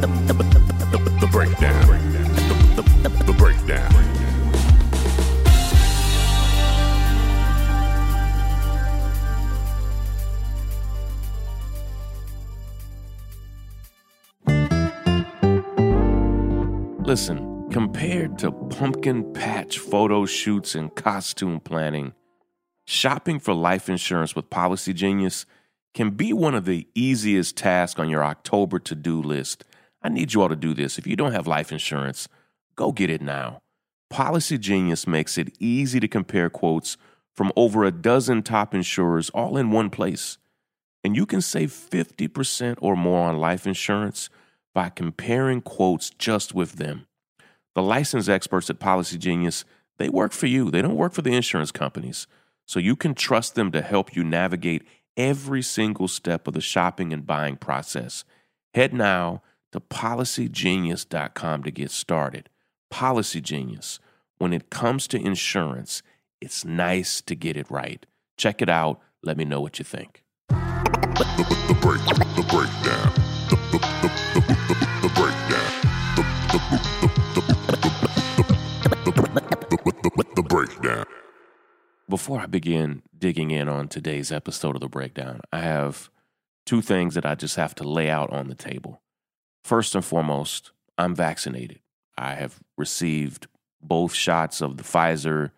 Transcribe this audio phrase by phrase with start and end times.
[0.00, 1.86] The, the, the, the, breakdown.
[2.76, 3.90] The, the, the breakdown.
[17.04, 22.12] Listen, compared to pumpkin patch photo shoots and costume planning,
[22.90, 25.44] shopping for life insurance with Policygenius
[25.94, 29.64] can be one of the easiest tasks on your October to do list.
[30.02, 30.98] I need you all to do this.
[30.98, 32.28] If you don't have life insurance,
[32.74, 33.60] go get it now.
[34.12, 36.96] Policygenius makes it easy to compare quotes
[37.32, 40.38] from over a dozen top insurers all in one place.
[41.04, 44.30] And you can save 50% or more on life insurance
[44.74, 47.06] by comparing quotes just with them.
[47.74, 49.64] The licensed experts at Policygenius,
[49.98, 50.70] they work for you.
[50.70, 52.26] They don't work for the insurance companies.
[52.70, 54.84] So you can trust them to help you navigate
[55.16, 58.22] every single step of the shopping and buying process.
[58.74, 62.48] Head now to policygenius.com to get started.
[62.88, 63.98] Policygenius.
[64.38, 66.04] When it comes to insurance,
[66.40, 68.06] it's nice to get it right.
[68.36, 69.00] Check it out.
[69.20, 70.22] Let me know what you think.
[70.50, 70.54] The,
[71.66, 72.00] the break,
[72.36, 73.12] the breakdown.
[73.50, 73.66] The,
[75.16, 75.70] breakdown.
[80.36, 81.19] The breakdown.
[82.10, 86.10] Before I begin digging in on today's episode of The Breakdown, I have
[86.66, 89.00] two things that I just have to lay out on the table.
[89.62, 91.78] First and foremost, I'm vaccinated.
[92.18, 93.46] I have received
[93.80, 95.52] both shots of the Pfizer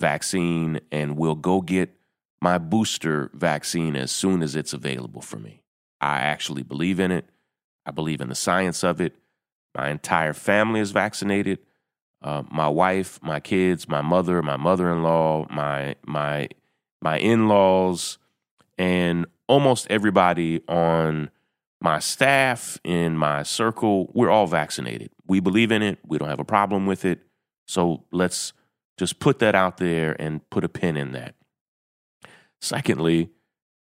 [0.00, 1.94] vaccine and will go get
[2.40, 5.62] my booster vaccine as soon as it's available for me.
[6.00, 7.26] I actually believe in it.
[7.84, 9.14] I believe in the science of it.
[9.76, 11.58] My entire family is vaccinated.
[12.22, 16.48] Uh, my wife, my kids, my mother, my mother-in-law, my my
[17.00, 18.18] my in-laws,
[18.76, 21.30] and almost everybody on
[21.80, 25.10] my staff in my circle, we're all vaccinated.
[25.26, 25.98] We believe in it.
[26.06, 27.20] We don't have a problem with it.
[27.66, 28.52] So let's
[28.98, 31.36] just put that out there and put a pin in that.
[32.60, 33.30] Secondly,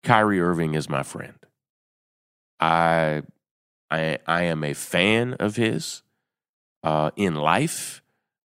[0.03, 1.37] Kyrie Irving is my friend.
[2.59, 3.23] I
[3.89, 6.03] I I am a fan of his
[6.83, 8.01] uh, in life,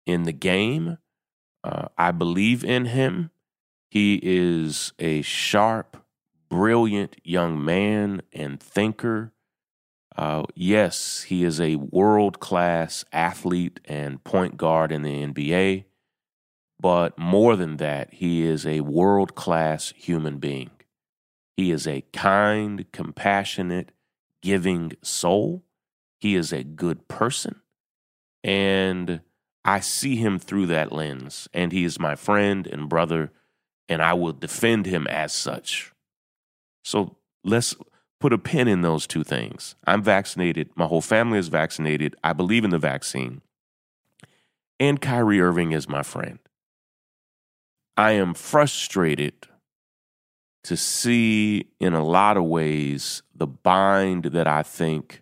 [0.10, 0.98] in the game.
[1.64, 3.32] Uh, I believe in him.
[3.90, 5.98] He is a sharp,
[6.50, 9.34] brilliant young man and thinker.
[10.16, 15.86] Uh, yes, he is a world class athlete and point guard in the NBA.
[16.82, 20.72] But more than that, he is a world class human being.
[21.58, 23.92] He is a kind, compassionate,
[24.42, 25.66] giving soul.
[26.20, 27.62] He is a good person.
[28.44, 29.22] And
[29.66, 31.48] I see him through that lens.
[31.54, 33.32] And he is my friend and brother,
[33.88, 35.94] and I will defend him as such.
[36.84, 37.76] So let's
[38.20, 39.76] put a pin in those two things.
[39.86, 40.70] I'm vaccinated.
[40.76, 42.16] My whole family is vaccinated.
[42.24, 43.42] I believe in the vaccine.
[44.80, 46.40] And Kyrie Irving is my friend.
[47.98, 49.34] I am frustrated
[50.64, 55.22] to see, in a lot of ways, the bind that I think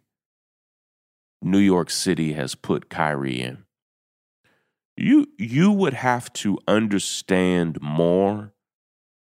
[1.42, 3.64] New York City has put Kyrie in.
[4.98, 8.54] You, you would have to understand more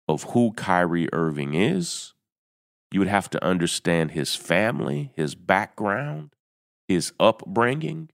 [0.07, 2.13] of who Kyrie Irving is.
[2.91, 6.31] You would have to understand his family, his background,
[6.87, 8.09] his upbringing.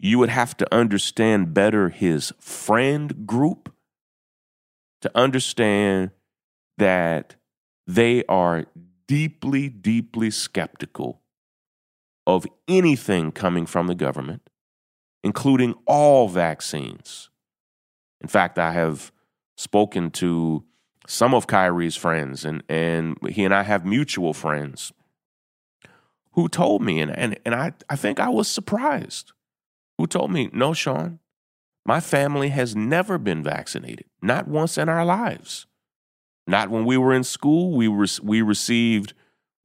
[0.00, 3.72] You would have to understand better his friend group
[5.02, 6.10] to understand
[6.78, 7.36] that
[7.86, 8.66] they are
[9.06, 11.22] deeply, deeply skeptical
[12.26, 14.47] of anything coming from the government,
[15.22, 17.30] including all vaccines.
[18.20, 19.12] In fact, I have
[19.56, 20.64] spoken to
[21.06, 24.92] some of Kyrie's friends, and, and he and I have mutual friends
[26.32, 29.32] who told me, and, and, and I, I think I was surprised,
[29.96, 31.18] who told me, no, Shaun,
[31.84, 35.66] my family has never been vaccinated, not once in our lives.
[36.46, 37.76] Not when we were in school.
[37.76, 39.14] We, re- we received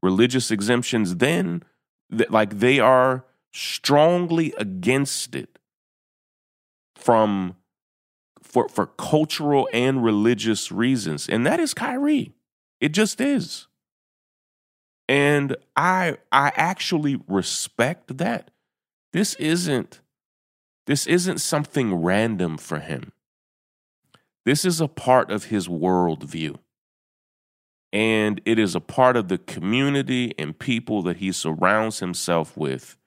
[0.02, 1.64] religious exemptions then,
[2.10, 5.60] that, like they are strongly against it
[6.96, 7.56] from
[8.42, 11.30] for for cultural and religious reasons.
[11.30, 12.34] And that is Kyrie.
[12.82, 13.68] It just is.
[15.08, 18.52] And I I actually respect that.
[19.12, 20.02] This isn't
[20.86, 23.14] this isn't something random for him.
[24.46, 26.58] This is a part of his worldview.
[27.94, 32.98] And it is a part of the community and people that he surrounds himself with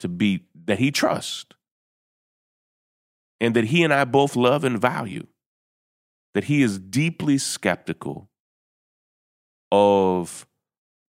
[0.00, 1.46] to be that he trusts
[3.40, 5.26] and that he and I both love and value.
[6.34, 8.28] That he is deeply skeptical
[9.70, 10.46] of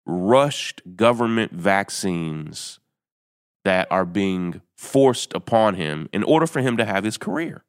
[0.06, 2.80] rushed government vaccines
[3.64, 7.64] that are being forced upon him in order for him to have his career.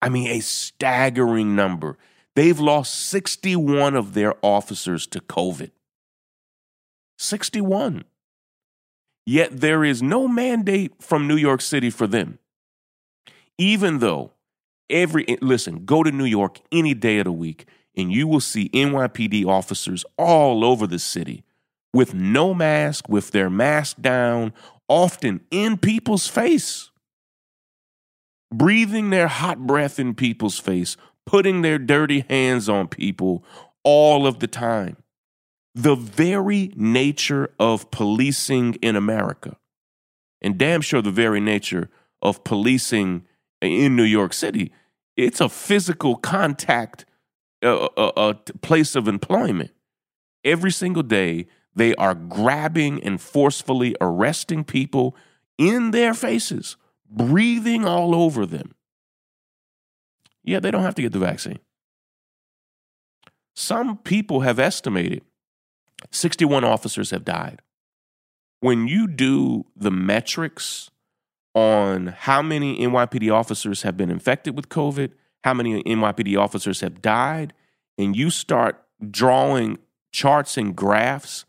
[0.00, 1.96] I mean, a staggering number.
[2.36, 5.70] They've lost 61 of their officers to COVID.
[7.18, 8.04] 61.
[9.26, 12.38] Yet there is no mandate from New York City for them.
[13.56, 14.32] Even though
[14.90, 17.66] every, listen, go to New York any day of the week
[17.96, 21.44] and you will see NYPD officers all over the city
[21.94, 24.52] with no mask, with their mask down,
[24.88, 26.90] often in people's face,
[28.52, 33.44] breathing their hot breath in people's face, putting their dirty hands on people
[33.84, 34.96] all of the time.
[35.74, 39.56] The very nature of policing in America,
[40.42, 43.24] and damn sure the very nature of policing
[43.62, 44.72] in New York City,
[45.16, 47.06] it's a physical contact
[47.62, 49.70] a, a, a place of employment.
[50.44, 55.16] Every single day, they are grabbing and forcefully arresting people
[55.58, 56.76] in their faces,
[57.08, 58.74] breathing all over them.
[60.42, 61.58] Yeah, they don't have to get the vaccine.
[63.54, 65.22] Some people have estimated
[66.10, 67.62] 61 officers have died.
[68.60, 70.90] When you do the metrics
[71.54, 75.12] on how many NYPD officers have been infected with COVID
[75.44, 77.52] how many NYPD officers have died,
[77.98, 79.78] and you start drawing
[80.10, 81.44] charts and graphs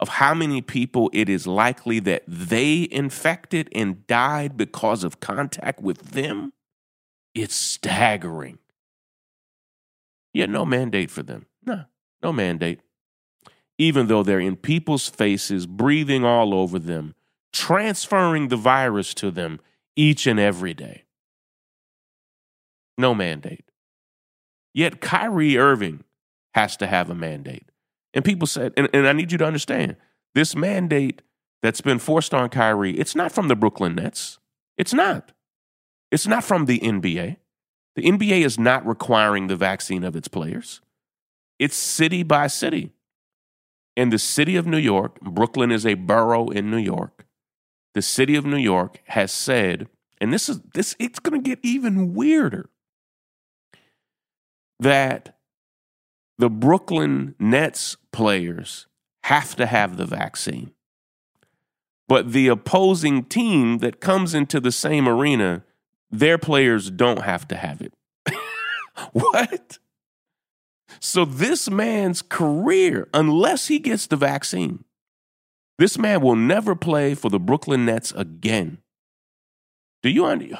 [0.00, 5.80] of how many people it is likely that they infected and died because of contact
[5.80, 6.52] with them,
[7.34, 8.58] it's staggering.
[10.32, 11.46] Yet no mandate for them.
[11.64, 11.84] No,
[12.22, 12.80] no mandate.
[13.78, 17.14] Even though they're in people's faces, breathing all over them,
[17.52, 19.60] transferring the virus to them
[19.96, 21.04] each and every day.
[22.98, 23.64] No mandate.
[24.72, 26.04] Yet Kyrie Irving
[26.54, 27.70] has to have a mandate.
[28.14, 29.96] And people said, and, and I need you to understand,
[30.34, 31.20] this mandate
[31.62, 34.38] that's been forced on Kyrie, it's not from the Brooklyn Nets.
[34.78, 35.32] It's not.
[36.10, 37.36] It's not from the NBA.
[37.96, 40.80] The NBA is not requiring the vaccine of its players.
[41.58, 42.92] It's city by city.
[43.96, 47.26] In the city of New York, Brooklyn is a borough in New York.
[47.94, 49.88] The city of New York has said,
[50.20, 52.68] and this is this it's going to get even weirder
[54.80, 55.36] that
[56.38, 58.86] the Brooklyn Nets players
[59.24, 60.72] have to have the vaccine.
[62.08, 65.64] But the opposing team that comes into the same arena,
[66.10, 67.94] their players don't have to have it.
[69.12, 69.78] what?
[71.00, 74.84] So, this man's career, unless he gets the vaccine,
[75.78, 78.78] this man will never play for the Brooklyn Nets again.
[80.02, 80.58] Do you under,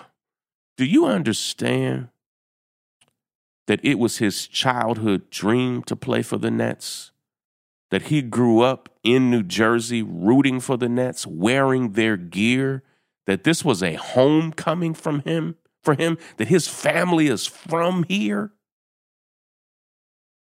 [0.76, 2.08] do you understand
[3.66, 7.10] that it was his childhood dream to play for the Nets?
[7.90, 12.82] That he grew up in New Jersey rooting for the Nets, wearing their gear,
[13.26, 18.52] that this was a homecoming from him, for him, that his family is from here,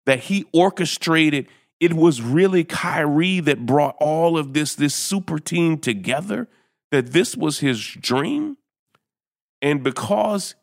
[0.07, 1.47] that he orchestrated.
[1.81, 6.49] It was really Kyrie that brought all of this, this super team together,
[6.91, 8.57] that this was his dream.
[9.63, 10.55] And because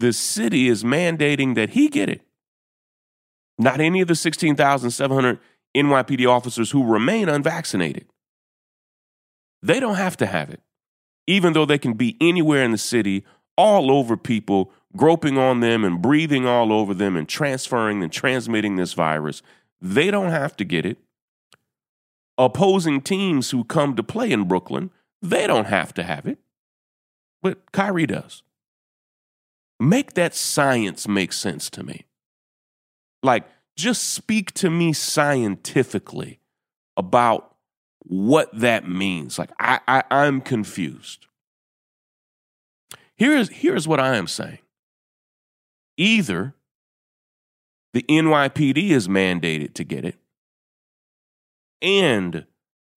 [0.00, 2.22] the city is mandating that he get it,
[3.58, 5.38] not any of the 16,700
[5.76, 8.06] NYPD officers who remain unvaccinated.
[9.62, 10.60] They don't have to have it,
[11.26, 13.24] even though they can be anywhere in the city,
[13.56, 18.76] all over people, groping on them and breathing all over them and transferring and transmitting
[18.76, 19.42] this virus.
[19.80, 20.98] They don't have to get it.
[22.36, 24.90] Opposing teams who come to play in Brooklyn,
[25.20, 26.38] they don't have to have it.
[27.42, 28.42] But Kyrie does.
[29.80, 32.06] Make that science make sense to me.
[33.22, 36.40] Like, just speak to me scientifically
[36.96, 37.54] about
[38.00, 39.38] what that means.
[39.38, 41.26] Like, I, I, I'm confused.
[43.16, 44.58] Here's, here's what I am saying
[45.96, 46.54] either
[47.92, 50.16] the NYPD is mandated to get it,
[51.82, 52.46] and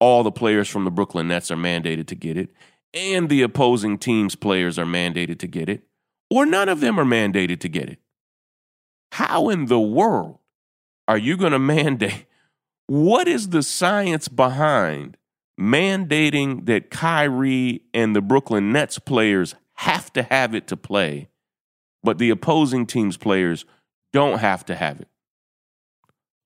[0.00, 2.50] all the players from the Brooklyn Nets are mandated to get it,
[2.94, 5.82] and the opposing team's players are mandated to get it,
[6.32, 7.98] or none of them are mandated to get it.
[9.12, 10.38] How in the world
[11.06, 12.24] are you going to mandate?
[12.86, 15.18] What is the science behind
[15.60, 21.28] mandating that Kyrie and the Brooklyn Nets players have to have it to play,
[22.02, 23.66] but the opposing team's players
[24.14, 25.08] don't have to have it?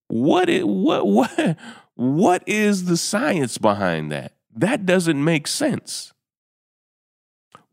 [0.08, 1.56] What is, what what
[1.94, 4.32] what is the science behind that?
[4.54, 6.12] That doesn't make sense.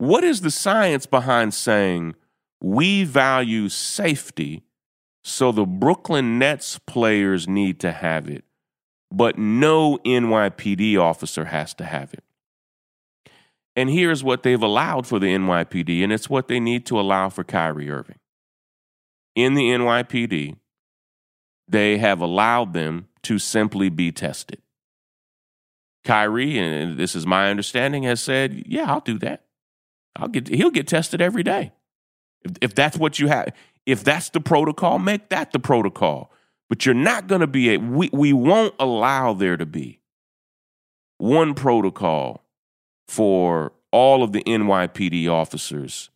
[0.03, 2.15] What is the science behind saying
[2.59, 4.65] we value safety,
[5.23, 8.43] so the Brooklyn Nets players need to have it,
[9.09, 12.25] but no NYPD officer has to have it?
[13.77, 17.29] And here's what they've allowed for the NYPD, and it's what they need to allow
[17.29, 18.19] for Kyrie Irving.
[19.35, 20.57] In the NYPD,
[21.65, 24.61] they have allowed them to simply be tested.
[26.03, 29.42] Kyrie, and this is my understanding, has said, "Yeah, I'll do that.
[30.15, 31.71] I'll get he'll get tested every day.
[32.43, 33.53] If, if that's what you have,
[33.85, 36.31] if that's the protocol, make that the protocol.
[36.69, 39.99] But you're not going to be a we we won't allow there to be
[41.17, 42.43] one protocol
[43.07, 46.09] for all of the NYPD officers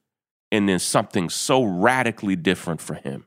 [0.52, 3.26] and then something so radically different for him.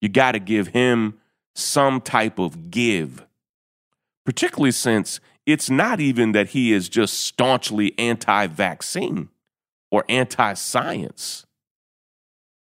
[0.00, 1.18] You got to give him
[1.54, 3.26] some type of give,
[4.24, 9.28] particularly since it's not even that he is just staunchly anti vaccine
[9.90, 11.46] or anti science.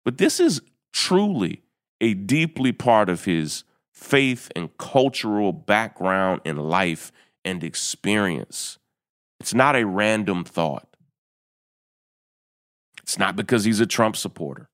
[0.05, 0.61] But this is
[0.93, 1.63] truly
[2.01, 7.13] a deeply part of his faith and cultural background and life
[7.45, 8.79] and experience.
[9.41, 10.89] It's not a random thought.
[13.03, 14.69] It's not because he's a Trump supporter.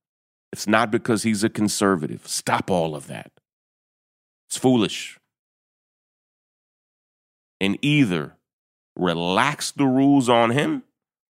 [0.52, 2.26] It's not because he's a conservative.
[2.28, 3.32] Stop all of that.
[4.48, 5.18] It's foolish.
[7.60, 8.36] And either
[8.96, 10.84] relax the rules on him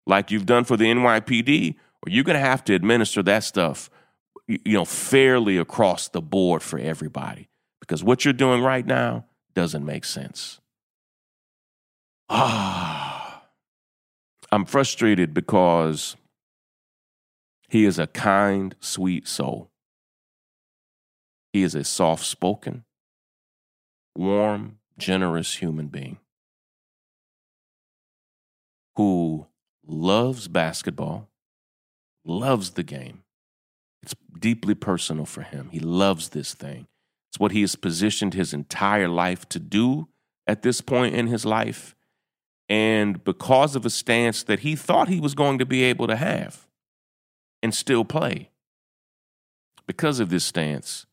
[0.07, 3.91] like you've done for the NYPD, or you're going to have to administer that stuff,
[4.47, 7.49] you know, fairly across the board for everybody.
[7.81, 10.61] Because what you're doing right now doesn't make sense.
[12.29, 13.45] Ah,
[14.53, 16.17] I'm frustrated because
[17.69, 19.71] he is a kind, sweet soul.
[21.53, 22.85] He is a soft spoken,
[24.15, 26.19] warm, generous human being
[28.97, 29.47] who
[29.87, 31.29] loves basketball,
[32.25, 33.23] loves the game.
[34.03, 35.71] It's deeply personal for him.
[35.73, 36.87] He loves this thing.
[37.31, 40.09] It's what he has positioned his entire life to do
[40.47, 41.95] at this point in his life.
[42.69, 46.17] And because of a stance that he thought he was going to be able to
[46.17, 46.67] have
[47.63, 48.51] and still play,
[49.87, 51.07] because of this stance,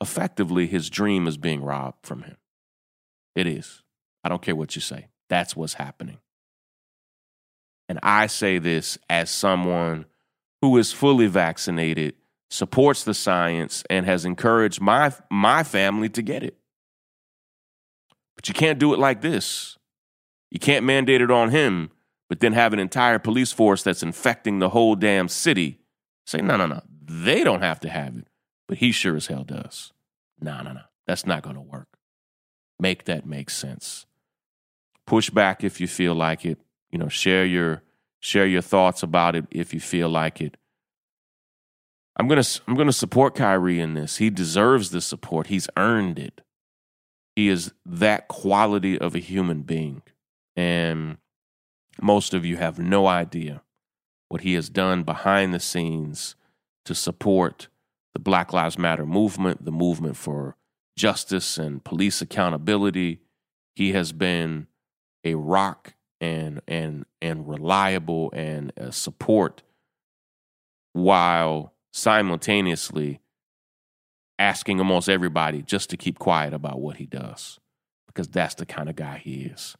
[0.00, 2.36] effectively his dream is being robbed from him.
[3.34, 3.82] It is.
[4.24, 5.08] I don't care what you say.
[5.28, 6.18] That's what's happening.
[7.90, 10.04] And I say this as someone
[10.62, 12.14] who is fully vaccinated,
[12.48, 16.56] supports the science, and has encouraged my, my family to get it.
[18.36, 19.76] But you can't do it like this.
[20.52, 21.90] You can't mandate it on him,
[22.28, 25.80] but then have an entire police force that's infecting the whole damn city.
[26.26, 26.82] Say, no, no, no.
[27.02, 28.28] They don't have to have it,
[28.68, 29.92] but he sure as hell does.
[30.40, 30.82] No, no, no.
[31.08, 31.88] That's not going to work.
[32.78, 34.06] Make that make sense.
[35.08, 37.82] Push back if you feel like it you know, share your
[38.20, 40.58] Share your thoughts about it if you feel like it.
[42.16, 44.18] I'm gonna I'm gonna support Kyrie in this.
[44.18, 45.46] He deserves the support.
[45.46, 46.42] He's earned it.
[47.34, 50.02] He is that quality of a human being,
[50.54, 51.16] and
[52.00, 53.62] most of you have no idea
[54.28, 56.36] what he has done behind the scenes
[56.84, 57.68] to support
[58.12, 60.56] the Black Lives Matter movement, the movement for
[60.94, 63.20] justice and police accountability.
[63.74, 64.66] He has been
[65.24, 69.62] a rock and and and reliable and a support
[70.92, 73.20] while simultaneously
[74.38, 77.58] asking almost everybody just to keep quiet about what he does
[78.06, 79.76] because that's the kind of guy he is.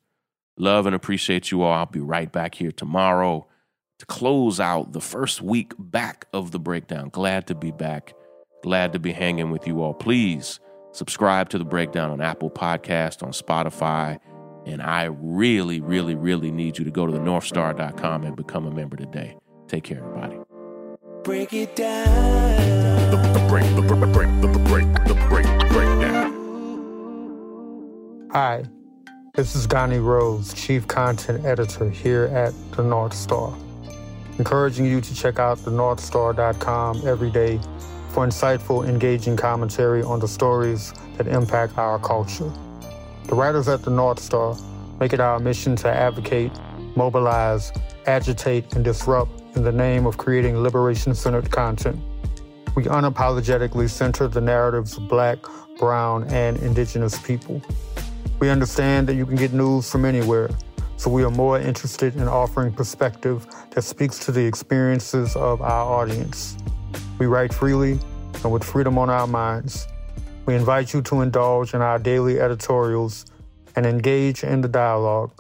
[0.57, 1.73] Love and appreciate you all.
[1.73, 3.47] I'll be right back here tomorrow
[3.99, 7.09] to close out the first week back of the breakdown.
[7.11, 8.15] Glad to be back.
[8.63, 9.95] Glad to be hanging with you all.
[9.95, 10.61] Please
[10.93, 14.19] subscribe to the breakdown on Apple Podcast, on Spotify.
[14.67, 18.71] And I really, really, really need you to go to the northstar.com and become a
[18.71, 19.37] member today.
[19.69, 20.39] Take care, everybody.
[21.25, 23.11] Break it down.
[23.11, 26.31] The, the break, the break, the break, the break, breakdown.
[28.33, 28.65] Hi,
[29.35, 33.55] this is Donnie Rose, Chief Content Editor here at The North Star.
[34.39, 37.59] Encouraging you to check out thenorthstar.com every day
[38.11, 42.53] for insightful, engaging commentary on the stories that impact our culture.
[43.31, 44.57] The writers at The North Star
[44.99, 46.51] make it our mission to advocate,
[46.97, 47.71] mobilize,
[48.07, 51.97] agitate, and disrupt in the name of creating liberation centered content.
[52.75, 55.39] We unapologetically center the narratives of Black,
[55.79, 57.63] Brown, and Indigenous people.
[58.41, 60.51] We understand that you can get news from anywhere,
[60.97, 65.85] so we are more interested in offering perspective that speaks to the experiences of our
[65.85, 66.57] audience.
[67.21, 68.01] We write freely
[68.43, 69.87] and with freedom on our minds.
[70.51, 73.25] We invite you to indulge in our daily editorials
[73.77, 75.31] and engage in the dialogue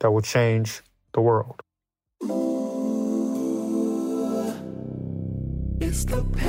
[0.00, 0.82] that will change
[1.14, 1.58] the world.
[5.80, 6.47] It's the.